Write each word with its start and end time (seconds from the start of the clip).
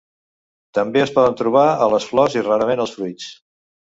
També 0.77 1.01
es 1.01 1.11
poden 1.17 1.35
trobar 1.41 1.65
a 1.85 1.91
les 1.95 2.09
flors 2.13 2.39
i, 2.41 2.45
rarament, 2.47 2.81
als 2.87 2.95
fruits. 2.97 3.29